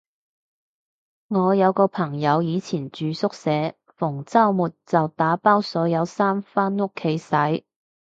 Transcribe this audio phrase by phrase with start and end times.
[1.27, 7.65] 我有個朋友以前住宿舍，逢周末就打包所有衫返屋企洗